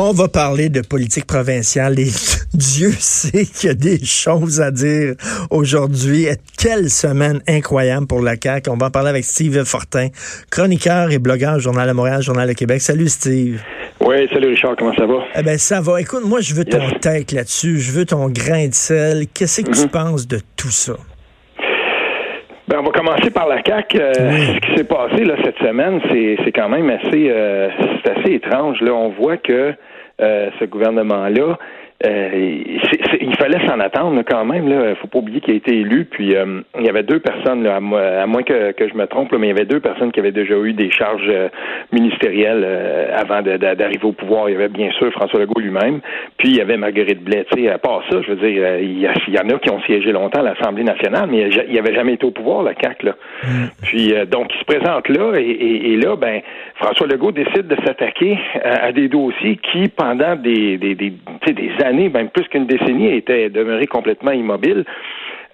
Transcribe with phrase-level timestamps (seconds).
[0.00, 2.06] On va parler de politique provinciale et
[2.54, 5.14] Dieu sait qu'il y a des choses à dire
[5.50, 6.28] aujourd'hui.
[6.56, 8.70] Quelle semaine incroyable pour la CAQ.
[8.70, 10.06] On va en parler avec Steve Fortin,
[10.50, 12.80] chroniqueur et blogueur au Journal de Montréal, Journal de Québec.
[12.80, 13.60] Salut Steve.
[14.00, 15.18] Oui, salut Richard, comment ça va?
[15.36, 16.00] Eh ben ça va.
[16.00, 17.00] Écoute, moi je veux ton Yes.
[17.00, 19.26] tête là-dessus, je veux ton grain de sel.
[19.34, 19.88] Qu'est-ce que tu Mhm.
[19.88, 20.94] penses de tout ça?
[22.68, 23.98] Ben, on va commencer par la CAQ.
[23.98, 27.70] Euh, Ce qui s'est passé là, cette semaine, c'est, c'est quand même assez, euh,
[28.04, 28.82] c'est assez étrange.
[28.82, 29.72] Là, on voit que
[30.20, 31.58] euh, ce gouvernement-là,
[32.06, 32.30] euh,
[33.20, 34.68] il fallait s'en attendre quand même.
[34.68, 36.04] Là, faut pas oublier qu'il a été élu.
[36.04, 38.94] Puis euh, il y avait deux personnes, là, à, mo- à moins que, que je
[38.94, 41.28] me trompe, là, mais il y avait deux personnes qui avaient déjà eu des charges
[41.28, 41.48] euh,
[41.92, 42.64] ministérielles
[43.16, 44.48] avant d'arriver au pouvoir.
[44.48, 46.00] Il y avait bien sûr François Legault lui-même.
[46.36, 47.46] Puis il y avait Marguerite Blais.
[47.72, 49.80] À part ça, je veux dire, il y, a- il y en a qui ont
[49.82, 53.06] siégé longtemps à l'Assemblée nationale, mais il n'y avait jamais été au pouvoir, la CAQ.
[53.06, 53.14] Là.
[53.82, 56.40] Puis euh, donc, il se présente là, et, et- et là, ben,
[56.76, 61.10] François Legault décide de s'attaquer à, à des dossiers qui, pendant des, des, des,
[61.46, 64.84] des années, même plus qu'une décennie, étaient demeurés complètement immobiles.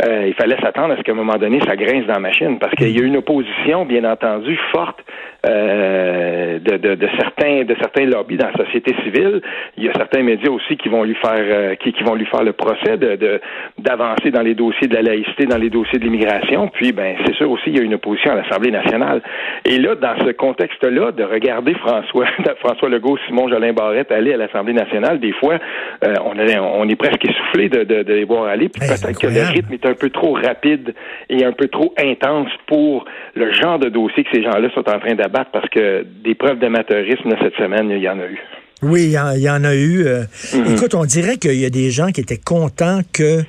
[0.02, 2.58] Euh, il fallait s'attendre à ce qu'à un moment donné, ça grince dans la machine,
[2.58, 4.98] parce qu'il y a une opposition, bien entendu, forte
[5.46, 9.40] euh, de, de, de certains de certains lobbies dans la société civile.
[9.76, 12.26] Il y a certains médias aussi qui vont lui faire euh, qui, qui vont lui
[12.26, 13.40] faire le procès de de-
[13.78, 16.68] d'avancer dans les dossiers de la laïcité, dans les dossiers de l'immigration.
[16.68, 19.22] Puis ben c'est sûr aussi il y a une opposition à l'Assemblée nationale.
[19.64, 22.26] Et là, dans ce contexte-là, de regarder François
[22.60, 25.58] François Legault, Simon Jolin Barrette aller à l'Assemblée nationale, des fois,
[26.04, 28.68] euh, on, est, on est presque essoufflé de, de, de les voir aller.
[28.68, 30.94] Puis Hey, peut-être que le rythme est un peu trop rapide
[31.30, 34.98] et un peu trop intense pour le genre de dossier que ces gens-là sont en
[34.98, 38.38] train d'abattre parce que des preuves d'amateurisme cette semaine, il y en a eu.
[38.82, 40.04] Oui, il y, en- il y en a eu.
[40.06, 40.24] euh,
[40.54, 40.74] Mhm.
[40.74, 43.40] Écoute, on dirait qu'il y a des gens qui étaient contents que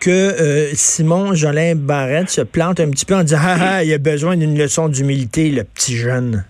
[0.00, 3.92] que euh, Simon Jolin Barrette se plante un petit peu en disant ah, ah, il
[3.94, 6.44] a besoin d'une leçon d'humilité, le petit jeune.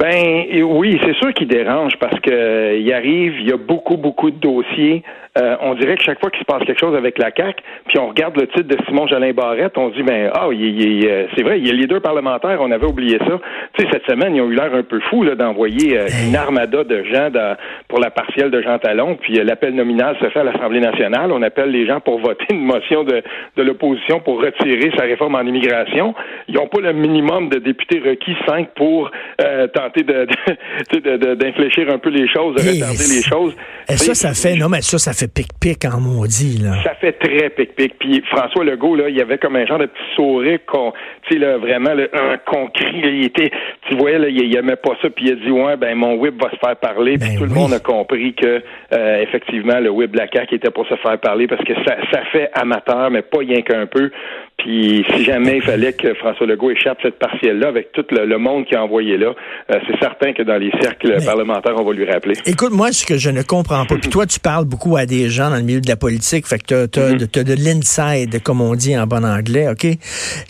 [0.00, 3.96] Ben oui, c'est sûr qu'il dérange parce que euh, il arrive, il y a beaucoup,
[3.98, 5.02] beaucoup de dossiers.
[5.38, 7.98] Euh, on dirait que chaque fois qu'il se passe quelque chose avec la CAC, puis
[8.00, 11.06] on regarde le titre de Simon Jolin Barrette, on se dit ben ah, il, il-
[11.08, 13.38] euh, c'est vrai, il y a les deux parlementaires, on avait oublié ça.
[13.74, 16.34] Tu sais, cette semaine, ils ont eu l'air un peu fous là, d'envoyer euh, une
[16.34, 17.56] armada de gens dans-
[17.86, 21.30] pour la partielle de Jean Talon, puis l'appel nominal se fait à l'Assemblée nationale.
[21.30, 23.22] On appelle les gens pour voter une motion de,
[23.56, 26.12] de l'opposition pour retirer sa réforme en immigration.
[26.48, 29.10] Ils n'ont pas le minimum de députés requis, cinq, pour
[29.42, 30.02] euh, tenter
[31.00, 33.54] de, de- d'infléchir un peu les choses, de retarder les choses.
[33.88, 36.82] Et ça, Tu sais, ça fait, non, mais ça, ça fait pic-pic en maudit, là.
[36.84, 37.94] ça fait très pic-pic.
[37.98, 40.92] Puis François Legault, là, il y avait comme un genre de petit sourire qu'on,
[41.28, 43.50] tu sais, là, vraiment, là, un là, il était,
[43.88, 46.14] tu voyais, là, il, il aimait pas ça, puis il a dit, ouais, ben, mon
[46.14, 48.62] whip va se faire parler, puis Ben tout le monde a compris que,
[48.92, 51.96] euh, effectivement, le whip de la CAQ était pour se faire parler, parce que ça,
[52.12, 54.10] ça fait amateur, mais pas rien qu'un peu.
[54.58, 58.38] Puis si jamais il fallait que François Legault échappe cette partielle-là, avec tout le, le
[58.38, 59.34] monde qui a envoyé là,
[59.72, 62.34] euh, c'est certain que dans les cercles Mais- parlementaires, on va lui rappeler.
[62.46, 65.28] Écoute, moi, ce que je ne comprends pas, puis toi, tu parles beaucoup à des
[65.30, 67.44] gens dans le milieu de la politique, fait que t'as, t'as, Mhm.
[67.44, 69.86] de l'inside, comme on dit en bon anglais, OK?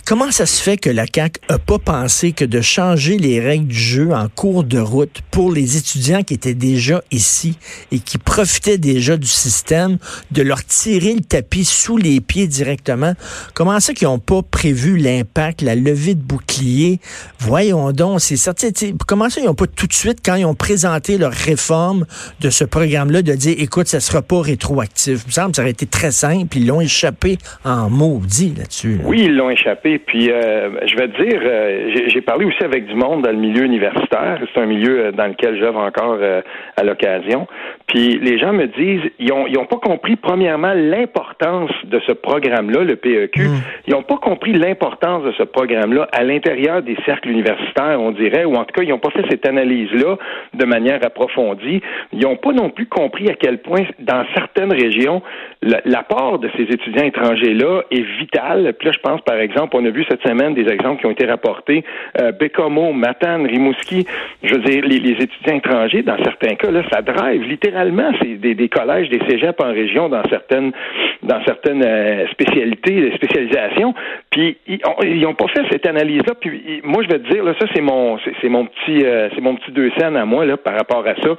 [0.06, 3.66] Comment ça se fait que la CAQ a pas pensé que de changer les règles
[3.68, 7.58] du jeu en cours de route pour les étudiants qui étaient déjà ici
[7.92, 9.98] et qui profitaient déjà du système,
[10.30, 13.14] de leur tirer le tapis sous les pieds directement?
[13.54, 17.00] Comment ça qu'ils n'ont pas prévu l'impact, la levée de bouclier?
[17.38, 18.70] Voyons donc, c'est certain.
[18.70, 22.06] tu Comment ça, ils n'ont pas tout de suite, quand ils ont présenté leur réforme
[22.40, 25.24] de ce programme-là, de dire, écoute, ça sera pas rétroactif?
[25.24, 28.96] Il me semble que ça aurait été très simple, ils l'ont échappé en maudit là-dessus.
[28.96, 29.04] là.
[29.04, 29.98] Oui, ils l'ont échappé.
[29.98, 33.36] Puis, euh, je vais te dire, euh, j'ai- parlé aussi avec du monde dans le
[33.36, 34.38] milieu universitaire.
[34.54, 36.40] C'est un milieu euh, dans lequel j'œuvre encore euh,
[36.78, 37.46] à l'occasion.
[37.88, 42.12] Puis, les gens me disent, ils ont, ils ont pas compris, premièrement, l'importance de ce
[42.12, 43.48] programme-là, le PEQ.
[43.86, 48.44] Ils ont pas compris l'importance de ce programme-là à l'intérieur des cercles universitaires, on dirait,
[48.46, 50.16] ou en tout cas, ils n'ont pas fait cette analyse-là
[50.54, 51.80] de manière approfondie.
[52.12, 55.22] Ils n'ont pas non plus compris à quel point, dans certaines régions,
[55.62, 58.72] la- l'apport de ces étudiants étrangers-là est vital.
[58.78, 61.10] Puis là, je pense, par exemple, on a vu cette semaine des exemples qui ont
[61.10, 61.84] été rapportés.
[62.20, 64.06] Euh, Bécomo, Matane, Rimouski,
[64.42, 68.68] je veux dire, les, étudiants étrangers, dans certains cas, là, ça drive littéralement des, des
[68.68, 70.72] collèges, des cégeps en région dans certaines
[71.22, 73.94] dans certaines euh, spécialités, spécialisations.
[74.30, 76.34] Puis ils ont, ils ont pas fait cette analyse-là.
[76.40, 79.40] Puis moi, je vais te dire, là, ça c'est mon c'est mon petit euh, c'est
[79.40, 81.36] mon petit deux scènes à moi là par rapport à ça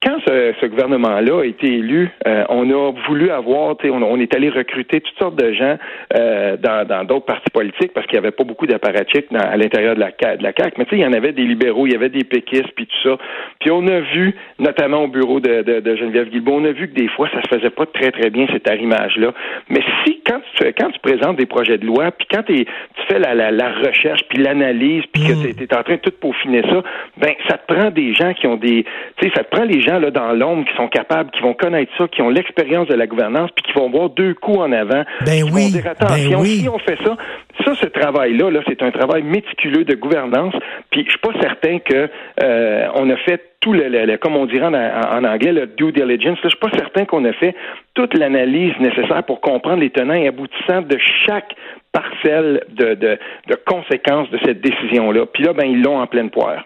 [0.00, 4.48] quand ce, gouvernement-là a été élu, euh, on a voulu avoir, on, on est allé
[4.48, 5.76] recruter toutes sortes de gens
[6.16, 10.00] euh, dans d'autres partis politiques parce qu'il n'y avait pas beaucoup d'apparatchiks à l'intérieur de
[10.00, 10.74] la, de la CAQ.
[10.78, 12.86] Mais tu sais, il y en avait des libéraux, il y avait des péquistes, puis
[12.86, 13.18] tout ça.
[13.58, 16.94] Puis on a vu, notamment au bureau de, de, Geneviève Guilbeault, on a vu que
[16.94, 19.34] des fois, ça se faisait pas très, très bien, cet arrimage-là.
[19.68, 22.66] Mais si, quand tu, quand tu présentes des projets de loi, puis quand tu
[23.08, 25.54] fais la, la, la recherche, puis l'analyse, puis que mm.
[25.56, 26.82] tu es, en train de tout peaufiner ça,
[27.16, 28.84] ben ça te prend des gens qui ont des...
[29.16, 31.54] Tu sais, ça te prend les gens là, dans l'ombre qui sont capables, qui vont
[31.54, 34.72] connaître ça, qui ont l'expérience de la gouvernance, puis qui vont voir deux coups en
[34.72, 35.04] avant.
[35.24, 35.50] Ben oui.
[35.50, 37.16] Vont dire, ben attention, si on fait ça,
[37.64, 40.54] ça, ce travail-là, là, c'est un travail méticuleux de gouvernance.
[40.90, 42.08] Puis je suis pas certain que
[42.42, 46.38] euh, on a fait tout le, comme on dirait en, anglais, le due diligence.
[46.42, 47.54] je suis pas certain qu'on a fait
[47.94, 50.96] toute l'analyse nécessaire pour comprendre les tenants et aboutissants de
[51.26, 51.54] chaque
[51.98, 53.18] parcelle de, de,
[53.48, 55.26] de conséquences de cette décision-là.
[55.32, 56.64] Puis là, ben, ils l'ont en pleine poire.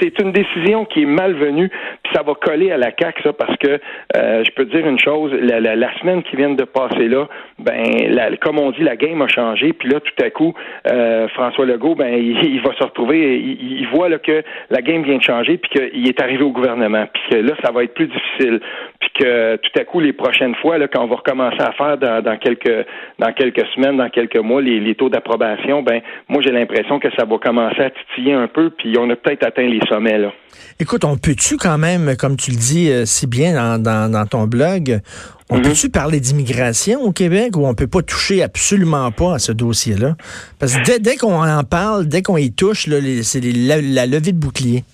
[0.00, 1.68] C'est une décision qui est malvenue,
[2.02, 3.80] puis ça va coller à la CAQ, ça, parce que
[4.16, 7.28] euh, je peux dire une chose, la, la, la, semaine qui vient de passer là,
[7.58, 10.54] ben, la, comme on dit, la game a changé, puis là, tout à coup,
[10.90, 15.02] euh, François Legault, ben, il, va se retrouver, il, il voit là, que la game
[15.02, 17.94] vient de changer, puis qu'il est arrivé au gouvernement, puis que là, ça va être
[17.94, 18.60] plus difficile,
[19.02, 21.98] puis que tout à coup, les prochaines fois, là, quand on va recommencer à faire
[21.98, 22.86] dans, dans quelques
[23.18, 27.08] dans quelques semaines, dans quelques mois, les, les taux d'approbation, ben moi j'ai l'impression que
[27.18, 30.32] ça va commencer à titiller un peu, puis on a peut-être atteint les sommets là.
[30.78, 34.26] Écoute, on peut-tu quand même, comme tu le dis euh, si bien dans, dans, dans
[34.26, 35.00] ton blog,
[35.50, 35.62] on mm-hmm.
[35.62, 40.14] peut-tu parler d'immigration au Québec ou on peut pas toucher absolument pas à ce dossier-là?
[40.60, 42.88] Parce que dès, dès qu'on en parle, dès qu'on y touche,
[43.22, 44.84] c'est la levée de bouclier.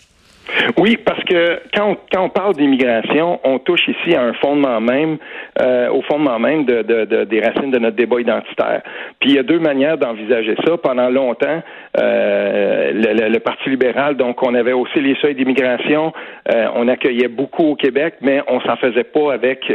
[0.78, 4.80] Oui, parce que quand on, quand on parle d'immigration, on touche ici à un fondement
[4.80, 5.18] même,
[5.60, 8.82] euh, au fondement même de, de, des racines de notre débat identitaire.
[9.20, 10.76] Puis il y a deux manières d'envisager ça.
[10.78, 11.62] Pendant longtemps,
[12.00, 16.12] euh, le, Parti libéral, donc on avait aussi les seuils d'immigration,
[16.52, 19.72] euh, on accueillait beaucoup au Québec, mais on s'en faisait pas avec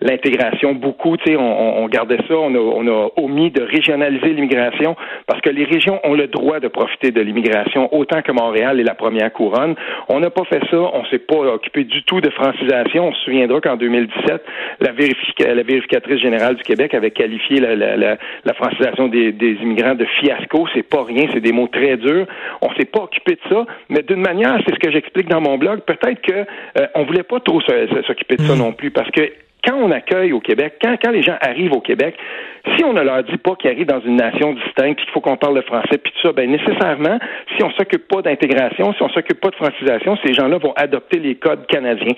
[0.00, 1.16] l'intégration beaucoup.
[1.16, 4.96] Tu sais, on, on, gardait ça, on a, on a omis de régionaliser l'immigration
[5.26, 8.84] parce que les régions ont le droit de profiter de l'immigration autant que Montréal est
[8.84, 9.74] la première couronne.
[10.08, 13.08] On n'a pas fait ça, on s'est pas occupé du tout de francisation.
[13.08, 14.42] On se souviendra qu'en 2017,
[14.80, 14.92] la,
[15.62, 20.66] vérificatrice générale du Québec avait qualifié la francisation des, des, immigrants de fiasco.
[20.74, 22.17] C'est pas rien, c'est des mots très durs.
[22.62, 25.58] On s'est pas occupé de ça, mais d'une manière, c'est ce que j'explique dans mon
[25.58, 25.80] blog.
[25.80, 28.58] Peut-être que euh, on voulait pas trop s'occuper de ça mm.
[28.58, 29.30] non plus, parce que
[29.64, 32.16] quand on accueille au Québec, quand, quand les gens arrivent au Québec,
[32.76, 35.36] si on ne leur dit pas qu'ils arrivent dans une nation distincte, qu'il faut qu'on
[35.36, 37.18] parle le français, puis tout ça, ben nécessairement,
[37.56, 41.18] si on s'occupe pas d'intégration, si on s'occupe pas de francisation, ces gens-là vont adopter
[41.18, 42.14] les codes canadiens.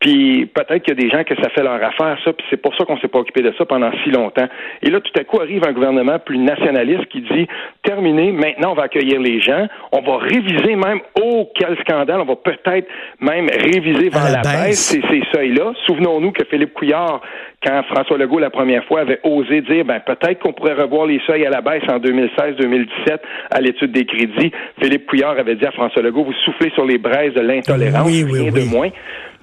[0.00, 2.56] Puis peut-être qu'il y a des gens que ça fait leur affaire, ça, puis c'est
[2.56, 4.48] pour ça qu'on s'est pas occupé de ça pendant si longtemps.
[4.82, 7.46] Et là, tout à coup, arrive un gouvernement plus nationaliste qui dit
[7.82, 12.24] terminé, maintenant on va accueillir les gens, on va réviser même, oh, quel scandale, on
[12.24, 12.88] va peut-être
[13.20, 15.72] même réviser vers la, baisse ces, ces seuils-là.
[15.86, 17.22] Souvenons-nous que Philippe Couillard,
[17.64, 21.20] quand François Legault la première fois avait osé dire ben peut-être qu'on pourrait revoir les
[21.26, 23.18] seuils à la baisse en 2016-2017
[23.50, 24.52] à l'étude des crédits.
[24.80, 28.52] Philippe Couillard avait dit à François Legault vous soufflez sur les braises de l'intolérance, rien
[28.52, 28.90] de moins.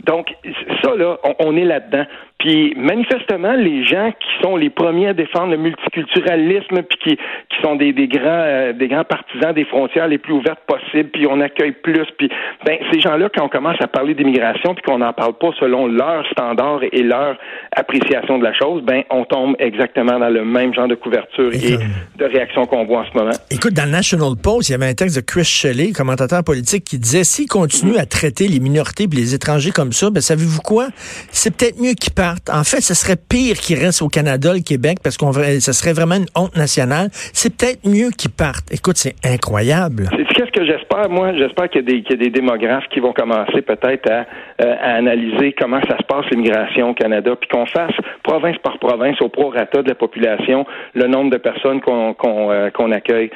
[0.06, 0.34] Donc
[0.82, 2.06] ça là, on est là-dedans.
[2.40, 7.62] Puis manifestement, les gens qui sont les premiers à défendre le multiculturalisme, puis qui, qui
[7.62, 11.28] sont des, des grands euh, des grands partisans des frontières les plus ouvertes possibles, puis
[11.30, 12.30] on accueille plus, puis
[12.66, 15.88] ben ces gens-là, quand on commence à parler d'immigration, puis qu'on n'en parle pas selon
[15.88, 17.36] leurs standards et leur
[17.76, 21.78] appréciation de la chose, ben on tombe exactement dans le même genre de couverture et,
[22.18, 23.36] de réaction qu'on voit en ce moment.
[23.52, 26.84] Écoute, dans le National Post, il y avait un texte de Chris Shelley, commentateur politique,
[26.84, 30.62] qui disait s'ils continuent à traiter les minorités et les étrangers comme ça, ben savez-vous
[30.62, 30.88] quoi?
[31.32, 34.62] C'est peut-être mieux qu'ils parlent en fait, ce serait pire qu'ils restent au Canada, le
[34.62, 37.10] Québec, parce qu'on ce serait vraiment une honte nationale.
[37.12, 38.72] C'est peut-être mieux qu'ils partent.
[38.72, 40.10] Écoute, c'est incroyable.
[40.36, 41.34] Qu'est-ce que j'espère, moi?
[41.34, 44.26] J'espère qu'il y, a des démographes qui vont commencer peut-être à,
[44.64, 49.22] euh, analyser comment ça se passe l'immigration au Canada, puis qu'on fasse province par province,
[49.22, 52.16] au prorata de la population, le nombre de personnes qu'on
[52.52, 53.30] euh, accueille.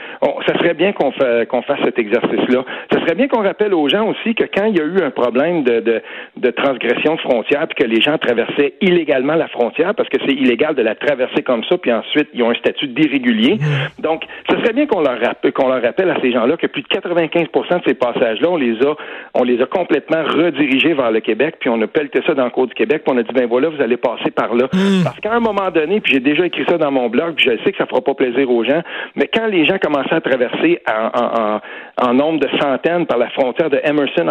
[0.47, 2.63] ça serait bien qu'on fasse cet exercice-là.
[2.91, 5.11] Ça serait bien qu'on rappelle aux gens aussi que quand il y a eu un
[5.11, 6.01] problème de, de,
[6.37, 10.33] de transgression de frontières, puis que les gens traversaient illégalement la frontière parce que c'est
[10.33, 13.57] illégal de la traverser comme ça, puis ensuite ils ont un statut d'irrégulier.
[13.99, 15.19] Donc, ce serait bien qu'on leur
[15.55, 18.81] qu'on leur rappelle à ces gens-là que plus de 95% de ces passages-là, on les
[18.81, 18.95] a,
[19.33, 22.49] on les a complètement redirigés vers le Québec, puis on a pelleté ça dans le
[22.51, 25.03] cours du Québec, puis on a dit ben voilà, vous allez passer par Mmh.
[25.03, 27.63] Parce qu'à un moment donné, puis j'ai déjà écrit ça dans mon blog, puis je
[27.63, 28.81] sais que ça fera pas plaisir aux gens,
[29.15, 31.59] mais quand les gens commençaient à traverser en,
[32.01, 34.27] en, nombre de centaines par la frontière de Emerson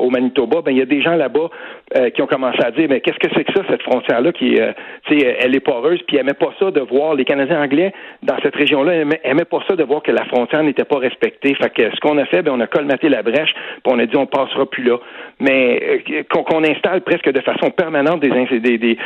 [0.00, 1.48] au Manitoba, ben il y a des gens là-bas
[1.96, 4.60] euh, qui ont commencé à dire mais qu'est-ce que c'est que ça cette frontière-là qui,
[4.60, 4.72] euh,
[5.06, 7.92] tu sais, elle est poreuse, puis elle aimait pas ça de voir les Canadiens anglais
[8.22, 11.54] dans cette région-là, aimaient, aimaient pas ça de voir que la frontière n'était pas respectée.
[11.54, 14.06] Fait que ce qu'on a fait, ben, on a colmaté la brèche, puis on a
[14.06, 14.98] dit on passera plus là.
[15.40, 18.96] Mais euh, qu'on installe presque de façon permanente des, des, des, des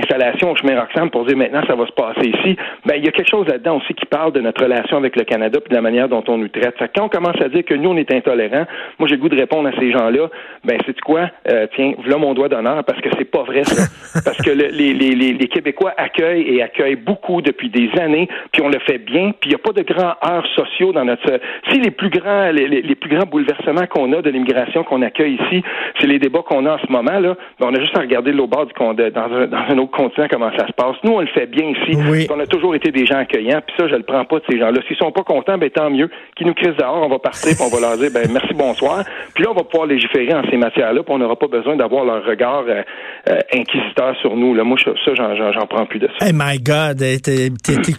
[0.00, 3.08] installations au chemin Roxham pour dire maintenant ça va se passer ici, ben il y
[3.08, 5.74] a quelque chose là-dedans aussi qui parle de notre relation avec le Canada puis de
[5.74, 6.76] la manière dont on nous traite.
[6.78, 8.66] Fait quand on commence à dire que nous on est intolérants,
[8.98, 10.28] moi j'ai le goût de répondre à ces gens-là,
[10.64, 11.30] ben c'est quoi?
[11.48, 14.20] Euh, Tiens, voilà mon doigt d'honneur parce que c'est pas vrai ça.
[14.24, 18.62] parce que le, les, les, les, Québécois accueillent et accueillent beaucoup depuis des années, puis
[18.62, 21.40] on le fait bien, puis il n'y a pas de grands heurts sociaux dans notre.
[21.70, 25.34] Si les plus grands les, les plus grands bouleversements qu'on a de l'immigration qu'on accueille
[25.34, 25.62] ici,
[26.00, 27.36] c'est les débats qu'on a en ce moment là.
[27.58, 28.72] Ben, on a juste à regarder l'autre bord du
[29.10, 30.96] dans dans un autre continent comment ça se passe.
[31.04, 32.28] Nous on le fait bien ici.
[32.30, 34.58] On a toujours été des gens accueillants, puis ça je le prends pas de ces
[34.58, 34.80] gens-là.
[34.86, 36.10] S'ils sont pas contents, ben tant mieux.
[36.36, 39.04] Qu'ils nous crissent dehors, on va partir, puis on va leur dire ben merci bonsoir.
[39.34, 42.04] Puis là on va pouvoir légiférer en ces matières-là, puis on n'aura pas besoin d'avoir
[42.04, 42.82] leur regard euh,
[43.28, 44.54] euh, inquisiteur sur nous.
[44.54, 46.26] Là, moi, ça, j'en prends plus de ça.
[46.26, 46.98] Hey my God,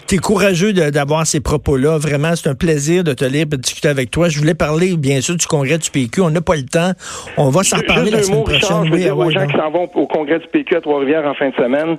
[0.07, 1.97] t'es courageux d'avoir ces propos-là.
[1.97, 4.29] Vraiment, c'est un plaisir de te lire et de discuter avec toi.
[4.29, 6.21] Je voulais parler, bien sûr, du congrès du PQ.
[6.21, 6.91] On n'a pas le temps.
[7.37, 8.85] On va s'en reparler la semaine prochaine.
[8.85, 11.33] je veux dire aux gens qui s'en vont au congrès du PQ à Trois-Rivières en
[11.33, 11.97] fin de semaine,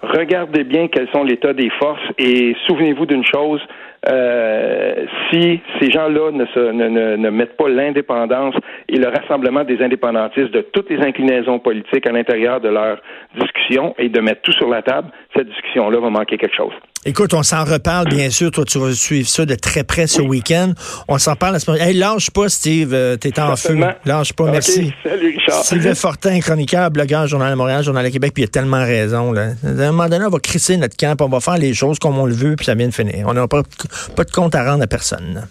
[0.00, 3.60] regardez bien quels sont l'état des forces et souvenez-vous d'une chose,
[4.08, 8.54] euh, si ces gens-là ne, ne, ne, mettent pas l'indépendance
[8.88, 12.98] et le rassemblement des indépendantistes de toutes les inclinaisons politiques à l'intérieur de leur
[13.40, 16.74] discussion et de mettre tout sur la table, cette discussion-là va manquer quelque chose.
[17.06, 18.50] Écoute, on s'en reparle, bien sûr.
[18.50, 20.72] Toi, tu vas suivre ça de très près ce week-end.
[21.06, 22.94] On s'en parle la semaine Hey, lâche pas, Steve.
[22.94, 23.78] Euh, t'es en feu.
[24.06, 24.90] Lâche pas, merci.
[25.02, 25.64] Salut, Richard.
[25.64, 29.32] Sylvain Fortin, chroniqueur, blogueur, Journal de Montréal, Journal de Québec, puis il a tellement raison.
[29.32, 29.48] Là.
[29.62, 32.18] À un moment donné, on va crisser notre camp, on va faire les choses comme
[32.18, 33.26] on le veut, puis ça vient de finir.
[33.28, 33.62] On n'a pas,
[34.16, 35.46] pas de compte à rendre à personne.